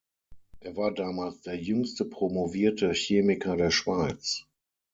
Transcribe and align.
Er 0.61 0.75
war 0.77 0.91
damals 0.95 1.41
der 1.43 1.59
jüngste 1.59 2.05
promovierte 2.05 2.91
Chemiker 2.91 3.55
der 3.55 3.69
Schweiz. 3.69 4.47